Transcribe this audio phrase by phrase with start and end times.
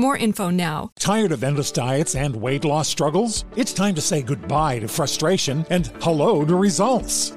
[0.00, 0.92] more info now.
[0.98, 3.44] Tired of endless diets and weight loss struggles?
[3.54, 7.36] It's time to say goodbye to frustration and hello to results.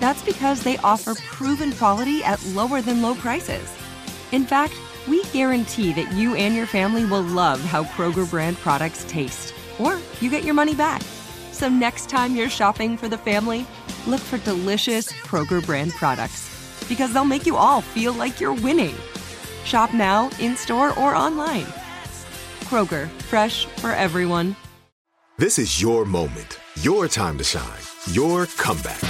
[0.00, 3.70] That's because they offer proven quality at lower than low prices.
[4.32, 4.74] In fact,
[5.06, 9.98] we guarantee that you and your family will love how Kroger brand products taste, or
[10.20, 11.02] you get your money back.
[11.52, 13.66] So next time you're shopping for the family,
[14.06, 16.48] look for delicious Kroger brand products
[16.88, 18.94] because they'll make you all feel like you're winning.
[19.64, 21.66] Shop now, in store, or online.
[22.64, 24.56] Kroger, fresh for everyone.
[25.38, 29.09] This is your moment, your time to shine, your comeback.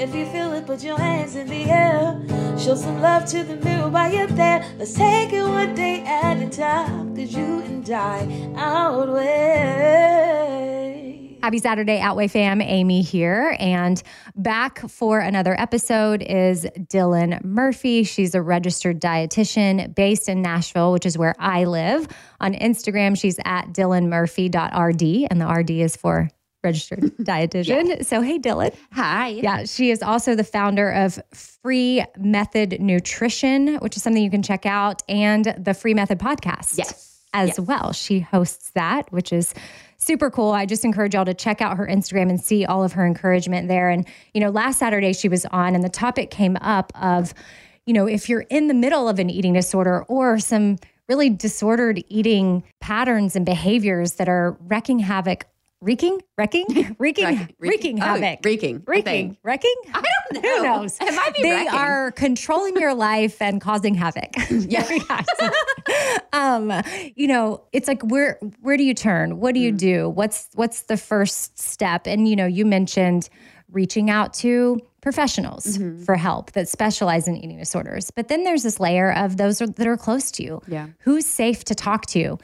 [0.00, 2.18] If you feel it, put your hands in the air.
[2.58, 4.64] Show some love to the mirror while you're there.
[4.78, 7.14] Let's take it one day at a time.
[7.14, 10.00] Cause you and I outweigh.
[11.42, 12.62] Happy Saturday, Outweigh fam.
[12.62, 13.54] Amy here.
[13.60, 14.02] And
[14.36, 18.02] back for another episode is Dylan Murphy.
[18.04, 22.08] She's a registered dietitian based in Nashville, which is where I live.
[22.40, 26.30] On Instagram, she's at dylanmurphy.rd, and the RD is for
[26.62, 27.88] registered dietitian.
[27.88, 28.02] Yeah.
[28.02, 28.74] So, hey, Dylan.
[28.92, 29.28] Hi.
[29.28, 34.42] Yeah, she is also the founder of Free Method Nutrition, which is something you can
[34.42, 36.78] check out, and the Free Method podcast.
[36.78, 37.06] Yes.
[37.32, 37.60] As yes.
[37.60, 37.92] well.
[37.92, 39.54] She hosts that, which is
[39.98, 40.50] super cool.
[40.50, 43.68] I just encourage y'all to check out her Instagram and see all of her encouragement
[43.68, 43.88] there.
[43.88, 44.04] And,
[44.34, 47.32] you know, last Saturday she was on, and the topic came up of,
[47.86, 50.78] you know, if you're in the middle of an eating disorder or some
[51.08, 55.44] really disordered eating patterns and behaviors that are wrecking havoc
[55.80, 56.66] wreaking, wrecking,
[56.98, 59.74] wreaking, wreaking, wreaking havoc, oh, wreaking, wreaking, wrecking.
[59.94, 60.02] I
[60.32, 60.48] don't know.
[60.56, 60.98] Who knows?
[61.00, 61.42] It might be.
[61.42, 61.72] They wrecking.
[61.72, 64.30] are controlling your life and causing havoc.
[64.50, 64.86] Yeah.
[66.32, 66.72] um,
[67.16, 69.40] you know, it's like where where do you turn?
[69.40, 69.78] What do you Mm.
[69.78, 70.08] do?
[70.08, 72.06] What's what's the first step?
[72.06, 73.28] And you know, you mentioned
[73.70, 76.02] reaching out to professionals Mm-hmm.
[76.04, 78.10] for help that specialize in eating disorders.
[78.10, 80.60] But then there's this layer of those that are close to you.
[80.68, 80.88] Yeah.
[81.00, 82.38] Who's safe to talk to?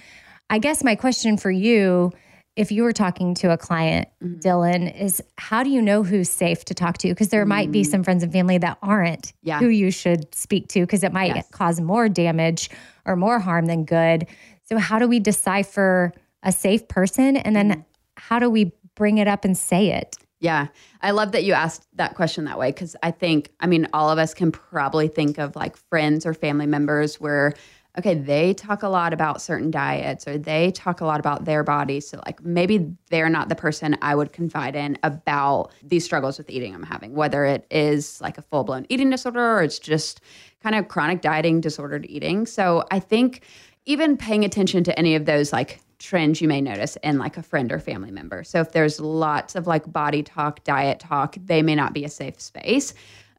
[0.48, 2.12] I guess my question for you,
[2.56, 4.40] if you were talking to a client, Mm-hmm.
[4.40, 7.08] Dylan, is how do you know who's safe to talk to?
[7.08, 9.32] Because there might be some friends and family that aren't Mm.
[9.42, 9.58] Yeah.
[9.58, 11.46] who you should speak to because it might Yes.
[11.50, 12.70] cause more damage
[13.04, 14.26] or more harm than good.
[14.64, 16.12] So, how do we decipher
[16.42, 17.36] a safe person?
[17.36, 17.80] And then Mm-hmm.
[18.16, 20.16] how do we bring it up and say it?
[20.40, 20.68] Yeah.
[21.02, 24.10] I love that you asked that question that way because I think, I mean, all
[24.10, 27.54] of us can probably think of like friends or family members where,
[27.98, 31.64] okay, they talk a lot about certain diets or they talk a lot about their
[31.64, 32.00] body.
[32.00, 36.50] So, like, maybe they're not the person I would confide in about these struggles with
[36.50, 40.20] eating I'm having, whether it is like a full blown eating disorder or it's just
[40.62, 42.46] kind of chronic dieting, disordered eating.
[42.46, 43.42] So I think
[43.86, 47.42] even paying attention to any of those like trends you may notice in like a
[47.42, 48.44] friend or family member.
[48.44, 52.08] So if there's lots of like body talk, diet talk, they may not be a
[52.08, 52.92] safe space.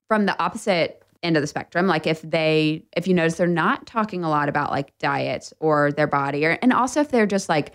[0.08, 3.86] From the opposite end of the spectrum, like if they if you notice they're not
[3.86, 7.50] talking a lot about like diets or their body or and also if they're just
[7.50, 7.74] like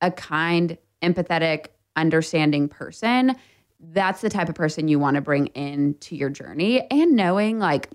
[0.00, 1.66] a kind, empathetic,
[1.96, 3.36] understanding person,
[3.80, 7.90] that's the type of person you want to bring into your journey and knowing like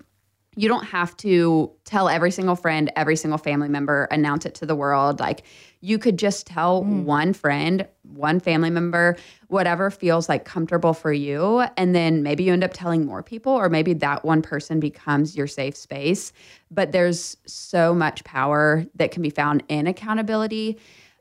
[0.56, 4.66] you don't have to tell every single friend, every single family member, announce it to
[4.66, 5.20] the world.
[5.20, 5.44] Like
[5.80, 7.04] you could just tell mm.
[7.04, 9.16] one friend, one family member,
[9.48, 11.64] whatever feels like comfortable for you.
[11.76, 15.36] And then maybe you end up telling more people, or maybe that one person becomes
[15.36, 16.32] your safe space.
[16.70, 20.78] But there's so much power that can be found in accountability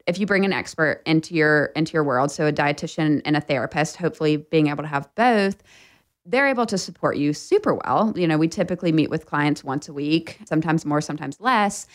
[0.07, 3.41] if you bring an expert into your into your world so a dietitian and a
[3.41, 5.61] therapist hopefully being able to have both
[6.27, 8.13] they're able to support you super well.
[8.15, 11.87] You know, we typically meet with clients once a week, sometimes more, sometimes less,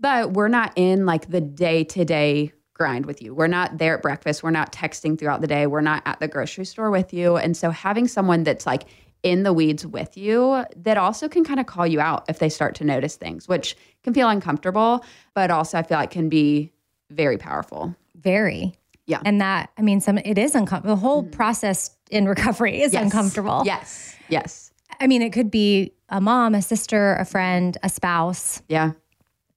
[0.00, 3.34] but we're not in like the day to day grind with you.
[3.34, 4.42] We're not there at breakfast.
[4.42, 5.66] We're not texting throughout the day.
[5.66, 7.36] We're not at the grocery store with you.
[7.36, 8.84] And so having someone that's like
[9.22, 12.48] in the weeds with you that also can kind of call you out if they
[12.48, 15.04] start to notice things, which can feel uncomfortable,
[15.34, 16.72] but also I feel like can be
[17.10, 17.96] very powerful.
[18.14, 18.74] Very.
[19.06, 19.20] Yeah.
[19.24, 20.96] And that, I mean, some it is uncomfortable.
[20.96, 21.32] The whole mm.
[21.32, 23.02] process in recovery is yes.
[23.02, 23.62] uncomfortable.
[23.64, 24.14] Yes.
[24.28, 24.72] Yes.
[25.00, 28.62] I mean, it could be a mom, a sister, a friend, a spouse.
[28.68, 28.92] Yeah.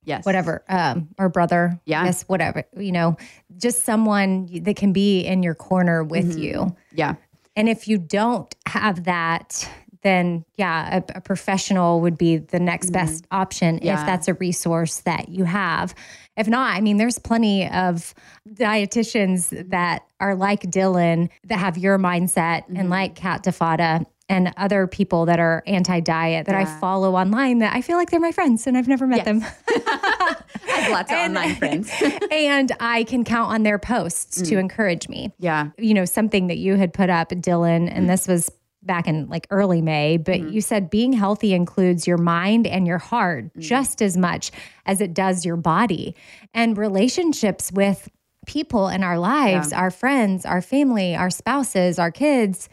[0.04, 0.26] Yes.
[0.26, 0.64] Whatever.
[0.70, 1.80] Um, or brother.
[1.86, 2.06] Yeah.
[2.06, 2.64] Yes, whatever.
[2.78, 3.18] You know,
[3.58, 6.42] just someone that can be in your corner with mm-hmm.
[6.42, 6.76] you.
[6.92, 7.16] Yeah.
[7.56, 9.70] And if you don't have that,
[10.02, 12.94] then yeah, a, a professional would be the next mm-hmm.
[12.94, 14.00] best option yeah.
[14.00, 15.94] if that's a resource that you have.
[16.38, 18.14] If not, I mean, there's plenty of
[18.48, 22.78] dietitians that are like Dylan that have your mindset mm-hmm.
[22.78, 26.62] and like Kat DeFada and other people that are anti-diet that yeah.
[26.62, 29.26] I follow online that I feel like they're my friends and I've never met yes.
[29.26, 29.44] them.
[29.68, 31.92] I have lots of and, online friends.
[32.32, 34.50] and I can count on their posts mm.
[34.50, 35.34] to encourage me.
[35.40, 35.72] Yeah.
[35.78, 38.08] You know, something that you had put up, Dylan, and mm.
[38.08, 38.52] this was
[38.84, 40.54] back in like early May, but mm-hmm.
[40.54, 43.60] you said being healthy includes your mind and your heart mm-hmm.
[43.60, 44.52] just as much
[44.86, 46.16] as it does your body.
[46.54, 48.10] And relationships with
[48.46, 49.80] people in our lives, yeah.
[49.80, 52.70] our friends, our family, our spouses, our kids,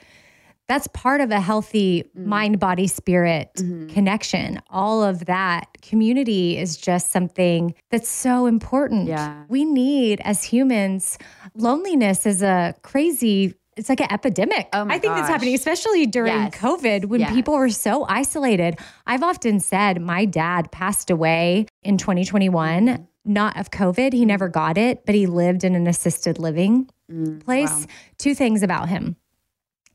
[0.69, 2.29] that's part of a healthy mm-hmm.
[2.29, 3.89] mind, body, spirit mm-hmm.
[3.89, 4.61] connection.
[4.71, 9.09] All of that community is just something that's so important.
[9.09, 9.45] Yeah.
[9.49, 11.19] We need, as humans,
[11.55, 14.71] loneliness is a crazy it's like an epidemic.
[14.73, 15.19] Oh I think gosh.
[15.19, 16.55] that's happening, especially during yes.
[16.55, 17.35] COVID when yes.
[17.35, 18.79] people were so isolated.
[19.07, 23.03] I've often said my dad passed away in 2021, mm-hmm.
[23.27, 24.15] not of COVID.
[24.15, 27.71] He never got it, but he lived in an assisted living mm, place.
[27.71, 27.87] Wow.
[28.17, 29.17] Two things about him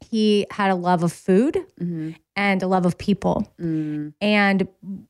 [0.01, 2.11] he had a love of food mm-hmm.
[2.35, 3.47] and a love of people.
[3.59, 4.13] Mm.
[4.21, 4.67] And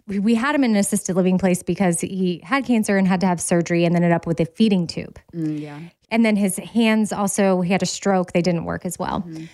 [0.07, 3.27] we had him in an assisted living place because he had cancer and had to
[3.27, 5.19] have surgery and ended up with a feeding tube.
[5.33, 5.79] Mm, yeah.
[6.09, 9.21] And then his hands also, he had a stroke, they didn't work as well.
[9.21, 9.45] Mm-hmm.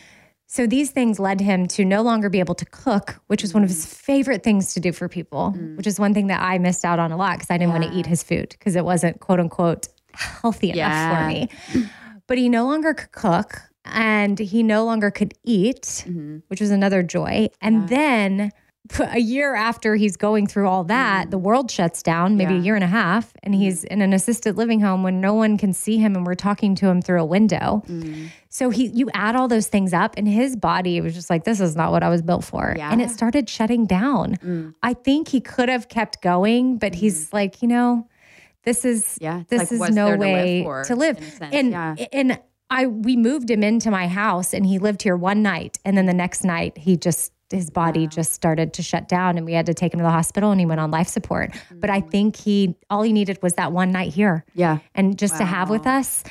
[0.49, 3.63] So these things led him to no longer be able to cook, which was one
[3.63, 3.89] of his mm.
[3.89, 5.75] favorite things to do for people, mm.
[5.75, 7.79] which is one thing that I missed out on a lot because I didn't yeah.
[7.79, 11.21] want to eat his food because it wasn't quote unquote healthy enough yeah.
[11.21, 11.49] for me.
[12.27, 13.61] But he no longer could cook
[13.93, 16.39] and he no longer could eat, mm-hmm.
[16.47, 17.49] which was another joy.
[17.61, 17.97] And yeah.
[17.97, 18.51] then
[18.99, 21.31] a year after he's going through all that, mm.
[21.31, 22.59] the world shuts down, maybe yeah.
[22.59, 23.57] a year and a half, and mm.
[23.57, 26.75] he's in an assisted living home when no one can see him and we're talking
[26.75, 27.83] to him through a window.
[27.87, 28.29] Mm.
[28.49, 31.59] So he you add all those things up and his body was just like this
[31.59, 32.73] is not what I was built for.
[32.77, 32.91] Yeah.
[32.91, 34.35] And it started shutting down.
[34.37, 34.73] Mm.
[34.81, 37.33] I think he could have kept going, but he's mm.
[37.33, 38.07] like, you know,
[38.63, 40.87] this is yeah, this like, is no way to live.
[40.87, 41.39] To live.
[41.53, 41.95] And yeah.
[42.11, 45.97] and I we moved him into my house and he lived here one night and
[45.97, 48.07] then the next night he just his body wow.
[48.07, 50.59] just started to shut down and we had to take him to the hospital and
[50.59, 51.51] he went on life support.
[51.51, 51.79] Mm-hmm.
[51.79, 52.11] But I mm.
[52.11, 54.43] think he all he needed was that one night here.
[54.53, 54.79] Yeah.
[54.95, 55.39] And just wow.
[55.39, 56.23] to have with us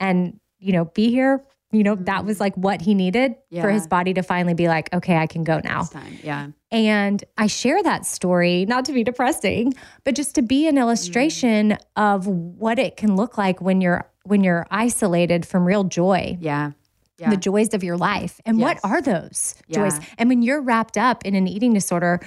[0.00, 2.04] and you know be here you know mm-hmm.
[2.04, 3.62] that was like what he needed yeah.
[3.62, 5.88] for his body to finally be like okay i can go now
[6.22, 9.74] yeah and i share that story not to be depressing
[10.04, 11.78] but just to be an illustration mm.
[11.96, 16.36] of what it can look like when you're when you're isolated from real joy.
[16.40, 16.72] Yeah.
[17.18, 17.30] Yeah.
[17.30, 18.40] The joys of your life.
[18.44, 18.80] And yes.
[18.82, 19.88] what are those yeah.
[19.88, 20.04] joys?
[20.18, 22.18] And when you're wrapped up in an eating disorder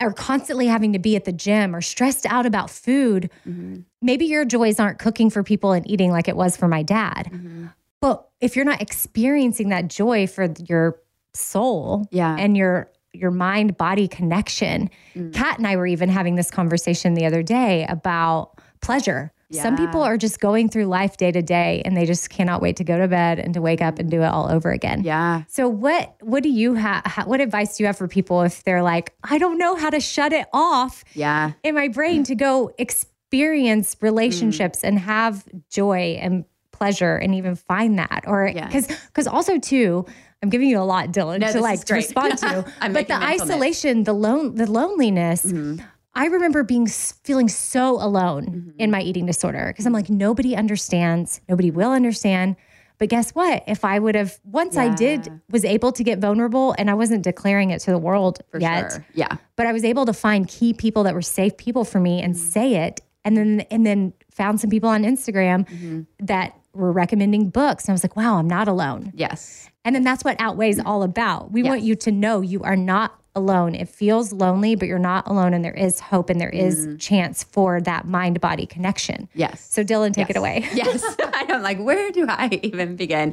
[0.00, 3.80] or constantly having to be at the gym or stressed out about food, mm-hmm.
[4.00, 7.28] maybe your joys aren't cooking for people and eating like it was for my dad.
[7.30, 7.66] Mm-hmm.
[8.00, 10.98] But if you're not experiencing that joy for your
[11.34, 12.34] soul yeah.
[12.38, 14.88] and your your mind body connection.
[15.14, 15.34] Mm.
[15.34, 19.32] Kat and I were even having this conversation the other day about pleasure.
[19.52, 22.76] Some people are just going through life day to day and they just cannot wait
[22.76, 25.02] to go to bed and to wake up and do it all over again.
[25.02, 25.42] Yeah.
[25.48, 28.82] So what what do you have what advice do you have for people if they're
[28.82, 31.52] like, I don't know how to shut it off Yeah.
[31.62, 34.88] in my brain to go experience relationships mm.
[34.88, 38.66] and have joy and pleasure and even find that or Yes.
[38.66, 40.06] because because also too
[40.42, 41.98] I'm giving you a lot, Dylan, No, to like great.
[41.98, 42.64] respond to.
[42.80, 43.42] But the making mental notes.
[43.42, 45.44] isolation, the lone, the loneliness.
[45.44, 45.84] Mm-hmm.
[46.14, 48.70] I remember being feeling so alone mm-hmm.
[48.78, 52.56] in my eating disorder because I'm like nobody understands, nobody will understand.
[52.98, 53.64] But guess what?
[53.66, 57.22] If I would have once I did was able to get vulnerable and I wasn't
[57.22, 59.06] declaring it to the world For yet, sure.
[59.14, 59.36] Yeah.
[59.56, 62.34] but I was able to find key people that were safe people for me and
[62.34, 62.44] mm-hmm.
[62.44, 63.00] say it.
[63.24, 66.02] And then and then found some people on Instagram mm-hmm.
[66.26, 67.84] that were recommending books.
[67.84, 69.12] And I was like, wow, I'm not alone.
[69.14, 69.68] Yes.
[69.84, 70.86] And then that's what Outweighs mm.
[70.86, 71.52] all about.
[71.52, 73.74] We want you to know you are not alone.
[73.74, 77.00] It feels lonely, but you're not alone and there is hope and there is mm.
[77.00, 79.28] chance for that mind body connection.
[79.34, 79.66] Yes.
[79.70, 80.68] So Dylan, take it away.
[80.74, 81.04] yes.
[81.22, 83.32] I'm like, where do I even begin?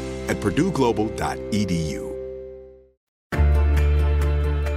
[0.31, 2.07] at purdueglobal.edu.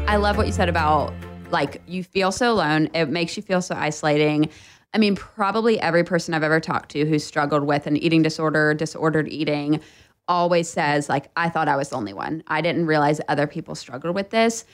[0.08, 1.14] I love what you said about
[1.50, 2.90] like you feel so alone.
[2.94, 4.50] It makes you feel so isolating.
[4.92, 8.74] I mean, probably every person I've ever talked to who's struggled with an eating disorder,
[8.74, 9.80] disordered eating,
[10.28, 12.42] always says, like, I thought I was the only one.
[12.46, 14.64] I didn't realize other people struggled with this.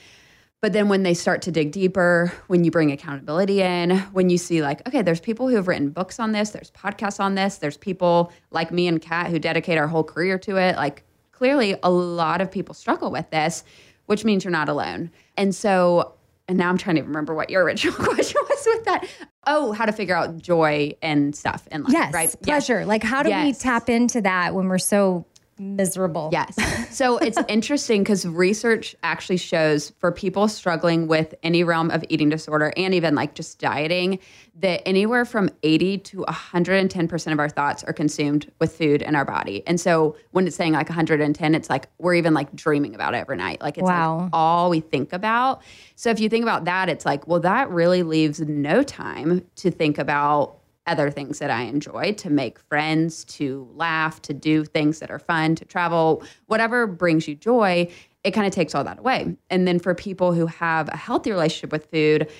[0.63, 4.37] But then when they start to dig deeper, when you bring accountability in, when you
[4.37, 7.57] see, like, okay, there's people who have written books on this, there's podcasts on this,
[7.59, 10.77] there's people like me and Kat who dedicate our whole career to it.
[10.77, 11.03] Like,
[11.33, 13.65] clearly, a lot of people struggle with this,
[14.05, 15.11] which means you're not alone.
[15.39, 16.13] And so,
[16.47, 19.07] and now I'm trying to remember what your original question was with that.
[19.47, 22.37] Oh, how to figure out joy and stuff in life, Yes, right?
[22.43, 22.85] pleasure.
[22.85, 25.25] Like, how do we tap into that when we're so
[25.61, 26.31] miserable.
[26.33, 26.57] Yes.
[26.91, 32.29] So it's interesting because research actually shows for people struggling with any realm of eating
[32.29, 34.19] disorder and even like just dieting
[34.57, 39.25] that anywhere from 80 to 110% of our thoughts are consumed with food in our
[39.25, 39.63] body.
[39.69, 43.19] And so when it's saying like 110, it's like we're even like dreaming about it
[43.19, 43.61] every night.
[43.61, 44.19] Like it's Wow.
[44.23, 45.63] like all we think about.
[45.95, 49.71] So if you think about that, it's like, well, that really leaves no time to
[49.71, 54.99] think about other things that I enjoy, to make friends, to laugh, to do things
[55.01, 57.89] that are fun, to travel, whatever brings you joy,
[58.25, 59.37] it kind of takes all that away.
[59.51, 62.31] And then for people who have a healthy relationship with food,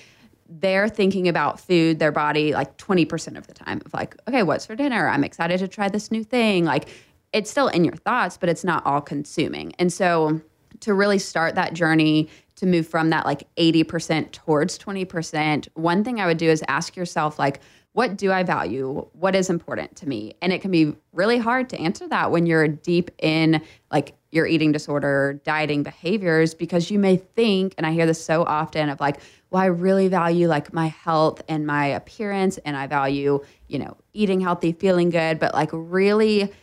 [0.49, 4.65] they're thinking about food, their body, like 20% of the time of like, okay, what's
[4.65, 5.07] for dinner?
[5.07, 6.65] I'm excited to try this new thing.
[6.65, 6.89] Like,
[7.31, 9.73] it's still in your thoughts, but it's not all consuming.
[9.79, 10.41] And so,
[10.81, 16.19] to really start that journey to move from that like 80% towards 20%, one thing
[16.19, 17.61] I would do is ask yourself, like,
[17.93, 19.05] what do I value?
[19.13, 20.33] What is important to me?
[20.41, 24.47] And it can be really hard to answer that when you're deep in like your
[24.47, 29.01] eating disorder, dieting behaviors, because you may think, and I hear this so often of
[29.01, 29.19] like,
[29.49, 33.97] well, I really value like my health and my appearance, and I value, you know,
[34.13, 36.53] eating healthy, feeling good, but like really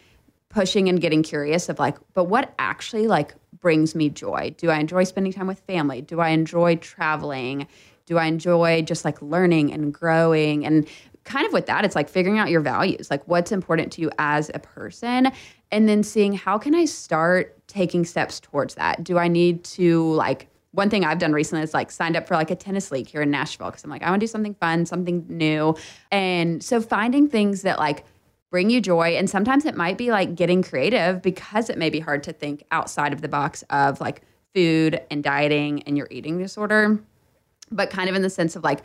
[0.49, 4.55] pushing and getting curious of like, but what actually like brings me joy?
[4.57, 6.01] Do I enjoy spending time with family?
[6.01, 7.67] Do I enjoy traveling?
[8.07, 10.65] Do I enjoy just like learning and growing?
[10.65, 10.89] And
[11.29, 14.11] kind of with that, it's like figuring out your values, like what's important to you
[14.19, 15.31] as a person,
[15.71, 19.05] and then seeing how can I start taking steps towards that?
[19.05, 22.35] Do I need to like one thing I've done recently is like signed up for
[22.35, 24.55] like a tennis league here in Nashville because I'm like, I want to do something
[24.55, 25.77] fun, something new.
[26.11, 28.05] And so finding things that like
[28.51, 29.17] bring you joy.
[29.17, 32.65] And sometimes it might be like getting creative because it may be hard to think
[32.71, 34.23] outside of the box of like
[34.55, 36.99] food and dieting and your eating disorder,
[37.71, 38.81] but kind of in the sense of like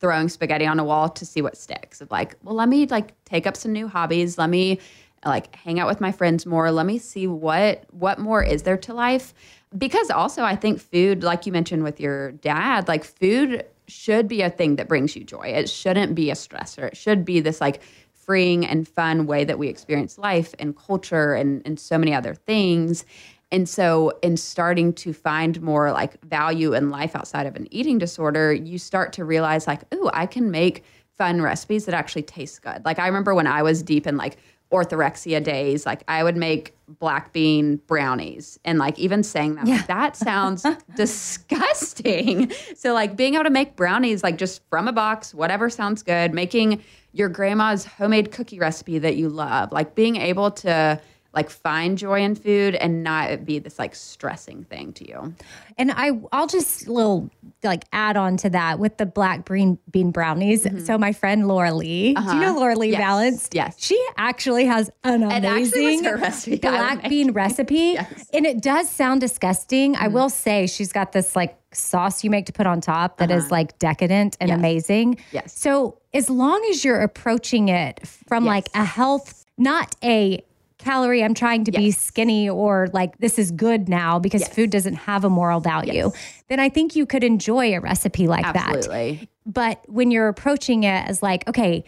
[0.00, 2.00] throwing spaghetti on a wall to see what sticks.
[2.00, 4.38] Of like, well, let me like take up some new hobbies.
[4.38, 4.80] Let me
[5.24, 6.70] like hang out with my friends more.
[6.70, 9.34] Let me see what what more is there to life.
[9.76, 14.42] Because also I think food, like you mentioned with your dad, like food should be
[14.42, 15.46] a thing that brings you joy.
[15.46, 16.88] It shouldn't be a stressor.
[16.88, 17.82] It should be this like
[18.30, 22.32] freeing and fun way that we experience life and culture and, and so many other
[22.32, 23.04] things.
[23.50, 27.98] And so, in starting to find more like value in life outside of an eating
[27.98, 30.84] disorder, you start to realize, like, oh, I can make
[31.18, 32.84] fun recipes that actually taste good.
[32.84, 34.36] Like, I remember when I was deep in like
[34.70, 38.60] orthorexia days, like, I would make black bean brownies.
[38.64, 40.64] And like, even saying that, like, that sounds
[40.96, 42.52] disgusting.
[42.76, 46.32] So, like, being able to make brownies, like, just from a box, whatever sounds good,
[46.32, 46.80] making
[47.12, 51.00] your grandma's homemade cookie recipe that you love, like, being able to
[51.32, 55.34] like find joy in food and not be this like stressing thing to you.
[55.78, 57.30] And I, I'll just little
[57.62, 60.66] like add on to that with the black bean bean brownies.
[60.86, 63.00] So my friend Laura Lee, do you know Laura Lee Mm-hmm.
[63.00, 63.00] Uh-huh.
[63.00, 63.08] Yes.
[63.08, 63.48] Valance?
[63.52, 63.76] Yes.
[63.78, 68.06] she actually has an It actually was amazing recipe black bean recipe, Yes.
[68.12, 68.36] Mm-hmm.
[68.36, 69.94] and it does sound disgusting.
[69.96, 73.30] I will say she's got this like sauce you make to put on top that
[73.30, 74.56] is like decadent and Uh-huh.
[74.56, 74.58] Yes.
[74.58, 75.18] amazing.
[75.30, 75.56] Yes.
[75.56, 80.42] So as long as you're approaching it from like a health, not a
[80.80, 84.54] calorie, I'm trying to be skinny or like this is good now because Yes.
[84.54, 86.10] food doesn't have a moral value,
[86.48, 89.26] then I think you could enjoy a recipe like that.
[89.46, 91.84] But when you're approaching it as like, okay,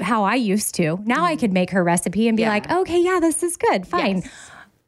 [0.00, 2.46] how I used to, now I could make her recipe and be Mm.
[2.46, 2.52] Yeah.
[2.52, 4.18] like, okay, yeah, this is good, fine.
[4.18, 4.28] Yes.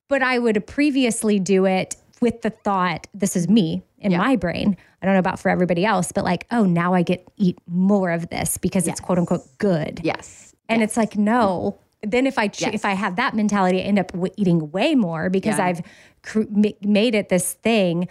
[0.09, 4.19] But I would previously do it with the thought, this is me in Yeah.
[4.19, 4.77] my brain.
[5.03, 8.11] I don't know about for everybody else, but like, oh, now I get eat more
[8.11, 10.01] of this because it's quote unquote good.
[10.03, 10.55] Yes.
[10.69, 11.79] And it's like, no.
[12.07, 12.75] Then if I ch- Yes.
[12.75, 15.67] if I have that mentality, I end up w- eating way more because Yeah.
[15.67, 15.83] I've
[16.23, 18.09] cr- ma- made it this thing.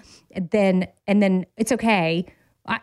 [0.52, 2.26] Then and then it's okay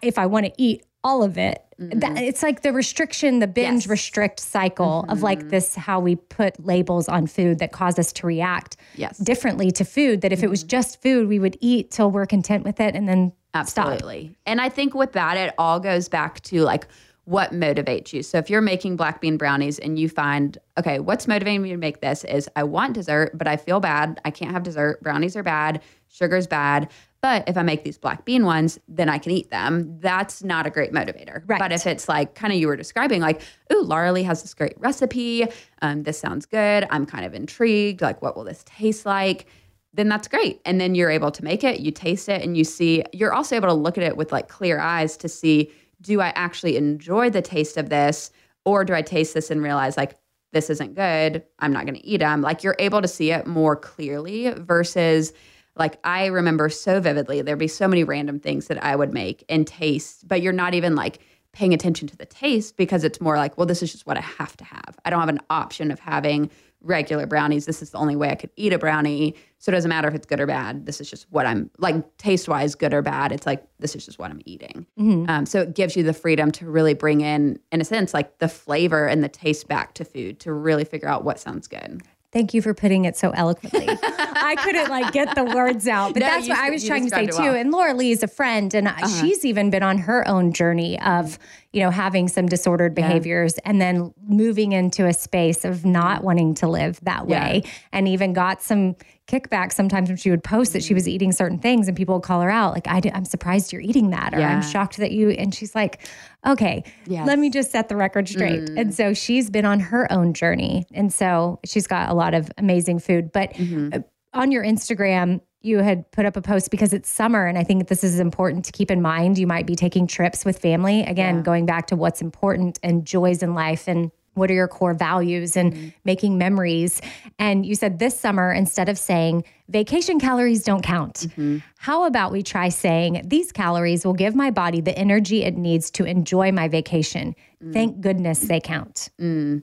[0.03, 1.63] if I want to eat all of it.
[1.79, 3.75] That, it's like the restriction, the binge Mm-hmm.
[3.77, 3.83] Yes.
[3.85, 3.91] Mm-hmm.
[3.93, 8.27] restrict cycle of like this how we put labels on food that cause us to
[8.27, 9.15] react Yes.
[9.15, 9.25] Mm-hmm.
[9.25, 10.21] differently to food.
[10.21, 13.09] That if it was just food, we would eat till we're content with it and
[13.09, 13.33] then
[13.67, 13.87] stop.
[13.87, 14.37] Absolutely.
[14.45, 16.87] And I think with that, it all goes back to like
[17.25, 18.23] what motivates you.
[18.23, 21.77] So if you're making black bean brownies and you find, okay, what's motivating me to
[21.77, 24.21] make this is I want dessert, but I feel bad.
[24.25, 25.03] I can't have dessert.
[25.03, 25.81] Brownies are bad.
[26.09, 26.91] Sugar's bad.
[27.21, 29.99] But if I make these black bean ones, then I can eat them.
[30.01, 31.43] That's not a great motivator.
[31.47, 31.59] Right.
[31.59, 34.55] But if it's like kind of you were describing, like, ooh, Laura Lee has this
[34.55, 35.47] great recipe.
[35.83, 36.87] Um, this sounds good.
[36.91, 38.01] I'm kind of intrigued.
[38.01, 39.47] Like, what will this taste like?
[39.93, 40.61] then that's great.
[40.65, 43.57] And then you're able to make it, you taste it, and you see, you're also
[43.57, 47.31] able to look at it with like clear eyes to see, do I actually enjoy
[47.31, 48.31] the taste of this?
[48.65, 50.17] Or do I taste this and realize like,
[50.53, 51.45] this isn't good.
[51.61, 52.41] I'm not going to eat them.
[52.41, 55.33] Like you're able to see it more clearly versus
[55.77, 59.45] like I remember so vividly, there'd be so many random things that I would make
[59.49, 61.21] and taste, but you're not even like
[61.53, 64.23] paying attention to the taste because it's more like, well, this is just what I
[64.23, 64.99] have to have.
[65.05, 66.51] I don't have an option of having
[66.83, 67.67] regular brownies.
[67.67, 69.35] This is the only way I could eat a brownie.
[69.59, 70.87] So it doesn't matter if it's good or bad.
[70.87, 73.33] This is just what I'm like taste wise, good or bad.
[73.33, 74.87] It's like this is just what I'm eating.
[74.99, 78.39] Um, so it gives you the freedom to really bring in, in a sense, like
[78.39, 82.03] the flavor and the taste back to food to really figure out what sounds good.
[82.33, 83.89] Thank you for putting it so eloquently.
[84.03, 87.03] I couldn't like get the words out, but No, that's you- what I was trying
[87.05, 87.37] to say too.
[87.37, 87.55] well.
[87.57, 88.89] And Laura Lee is a friend, and
[89.19, 91.41] she's even been on her own journey of,
[91.73, 96.25] you know, having some disordered behaviors and then moving into a space of not mm.
[96.25, 97.45] wanting to live that Yeah.
[97.45, 98.97] way, and even got some
[99.29, 101.11] kickback sometimes when she would post that she was mm.
[101.11, 104.11] eating certain things, and people would call her out, like, I, am surprised you're eating
[104.11, 105.31] that, or I'm shocked that you.
[105.31, 106.01] And she's like,
[106.45, 107.27] okay, Yes.
[107.27, 108.63] let me just set the record straight.
[108.63, 108.81] Mm.
[108.81, 110.87] And so she's been on her own journey.
[110.93, 113.31] And so she's got a lot of amazing food.
[113.31, 113.91] But mm-hmm.
[113.93, 113.99] uh,
[114.33, 117.47] on your Instagram, you had put up a post because it's summer.
[117.47, 119.39] And I think this is important to keep in mind.
[119.39, 121.03] You might be taking trips with family.
[121.03, 124.95] Again, going back to what's important and joys in life and what are your core
[124.95, 125.89] values and mm-hmm.
[126.05, 127.01] making memories.
[127.39, 131.59] And you said this summer, instead of saying vacation calories don't count, mm-hmm.
[131.77, 135.91] how about we try saying these calories will give my body the energy it needs
[135.93, 137.35] to enjoy my vacation?
[137.63, 137.73] Mm.
[137.73, 139.11] Thank goodness they count.
[139.21, 139.63] Mm.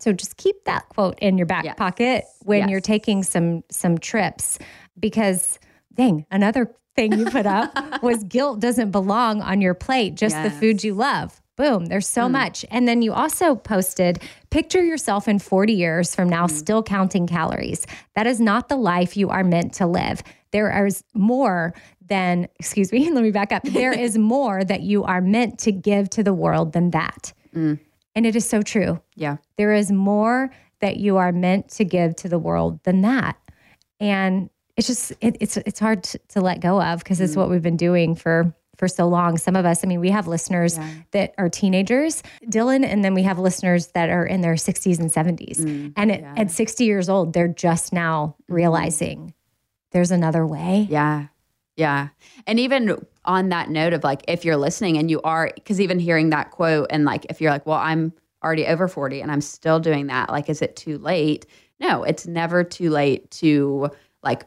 [0.00, 1.74] So just keep that quote in your back Yes.
[1.76, 2.70] pocket when Yes.
[2.70, 4.58] you're taking some some trips
[4.98, 5.58] because
[5.94, 7.72] dang, another thing you put up
[8.02, 10.60] was guilt doesn't belong on your plate, just the Yes.
[10.60, 11.40] food you love.
[11.56, 12.32] Boom, there's so mm.
[12.32, 12.64] much.
[12.70, 16.50] And then you also posted picture yourself in 40 years from now mm.
[16.50, 17.86] still counting calories.
[18.14, 20.22] That is not the life you are meant to live.
[20.52, 23.62] There is more than, excuse me, let me back up.
[23.64, 27.32] There is more that you are meant to give to the world than that.
[27.54, 27.78] Mm.
[28.14, 29.00] And it is so true.
[29.14, 29.36] Yeah.
[29.56, 30.50] There is more
[30.80, 33.36] that you are meant to give to the world than that.
[34.00, 34.48] And
[34.80, 37.50] it's just it, it's it's hard to, to let go of because it's what mm.
[37.50, 39.36] we've been doing for for so long.
[39.36, 40.78] Some of us, I mean, we have listeners
[41.10, 45.12] that are teenagers, Dylan, and then we have listeners that are in their 60s and
[45.12, 45.58] 70s.
[45.58, 45.92] Mm.
[45.96, 48.54] and at, at 60 years old, they're just now mm.
[48.54, 49.34] realizing
[49.92, 50.86] there's another way.
[50.88, 51.26] Yeah.
[51.76, 52.08] Yeah.
[52.46, 55.98] And even on that note of like, if you're listening and you are, because even
[55.98, 59.42] hearing that quote and like, if you're like, well, I'm already over 40 and I'm
[59.42, 61.44] still doing that, like, is it too late?
[61.80, 63.90] No, it's never too late to
[64.22, 64.46] like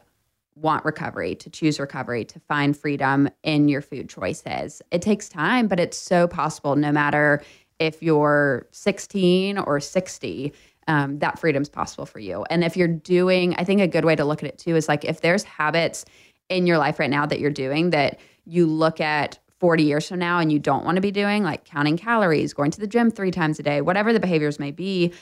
[0.56, 4.82] want recovery, to choose recovery, to find freedom in your food choices.
[4.90, 7.42] It takes time, but it's so possible no matter
[7.78, 10.52] if you're 16 or 60
[10.86, 12.44] um, that freedom's possible for you.
[12.50, 14.88] And if you're doing, I think a good way to look at it too is
[14.88, 16.04] like if there's habits
[16.48, 20.18] in your life right now that you're doing that you look at 40 years from
[20.18, 23.10] now and you don't want to be doing, like counting calories, going to the gym
[23.10, 25.14] three times a day, whatever the behaviors may be,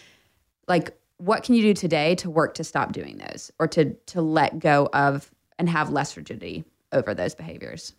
[0.66, 4.20] like what can you do today to work to stop doing those or to to
[4.20, 7.94] let go of and have less rigidity over those behaviors?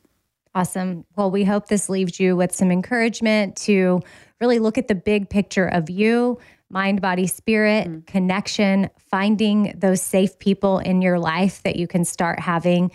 [0.53, 1.05] Awesome.
[1.15, 4.01] Well, we hope this leaves you with some encouragement to
[4.41, 6.37] really look at the big picture of you,
[6.69, 8.01] mind, body, spirit, mm-hmm.
[8.01, 12.91] connection, finding those safe people in your life that you can start having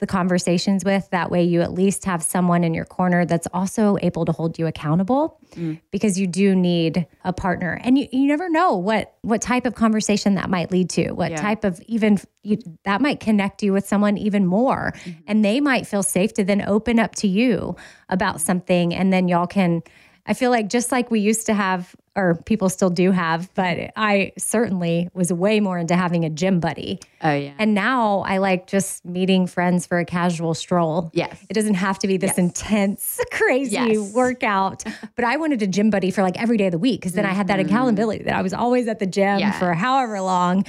[0.00, 1.08] the conversations with.
[1.10, 4.58] That way, you at least have someone in your corner that's also able to hold
[4.58, 5.80] you accountable mm.
[5.90, 7.80] because you do need a partner.
[7.84, 11.36] And you, you never know what what type of conversation that might lead to, what
[11.36, 14.92] type of even you, that might connect you with someone even more.
[14.96, 15.20] Mm-hmm.
[15.26, 17.76] And they might feel safe to then open up to you
[18.08, 18.94] about something.
[18.94, 19.82] And then y'all can,
[20.26, 23.90] I feel like just like we used to have, or people still do have, but
[23.96, 27.00] I certainly was way more into having a gym buddy.
[27.22, 27.52] Oh yeah.
[27.58, 31.10] And now I like just meeting friends for a casual stroll.
[31.14, 31.44] Yes.
[31.48, 34.12] It doesn't have to be this intense, crazy Yes.
[34.12, 34.84] workout.
[35.16, 37.26] But I wanted a gym buddy for like every day of the week because then
[37.26, 37.68] I had that mm-hmm.
[37.68, 39.58] accountability that I was always at the gym Yes.
[39.58, 40.64] for however long.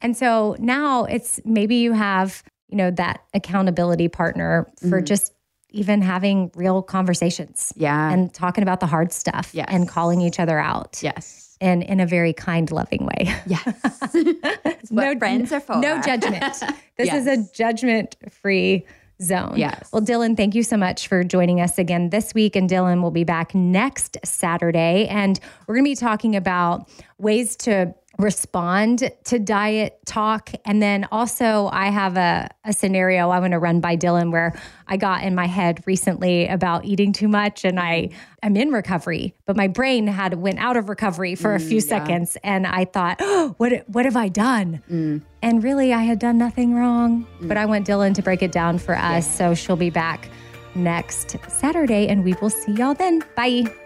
[0.00, 5.04] And so now it's maybe you have, you know, that accountability partner for mm.
[5.04, 5.32] just
[5.76, 7.72] even having real conversations.
[7.76, 8.10] Yeah.
[8.10, 9.66] And talking about the hard stuff Yes.
[9.70, 10.98] and calling each other out.
[11.02, 11.42] yes.
[11.60, 13.34] And in a very kind, loving way.
[13.46, 13.64] Yes.
[14.90, 15.76] What friends are for.
[15.76, 16.42] No judgment.
[16.98, 18.86] This is a judgment free
[19.22, 19.54] zone.
[19.56, 19.90] Yes.
[19.92, 22.56] Well, Dylan, thank you so much for joining us again this week.
[22.56, 25.06] And Dylan will be back next Saturday.
[25.08, 30.50] And we're going to be talking about ways to respond to diet talk.
[30.64, 34.58] And then also, I have a, a scenario I want to run by Dylan where
[34.86, 38.10] I got in my head recently about eating too much and I
[38.42, 41.80] am in recovery, but my brain had went out of recovery for a mm, few
[41.80, 42.36] seconds.
[42.42, 44.82] And I thought, oh, what, what have I done?
[44.90, 45.22] Mm.
[45.42, 47.48] And really, I had done nothing wrong, mm.
[47.48, 49.28] but I want Dylan to break it down for us.
[49.36, 50.28] So she'll be back
[50.74, 53.22] next Saturday, and we will see y'all then.
[53.34, 53.85] Bye.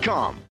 [0.01, 0.50] Indeed.com.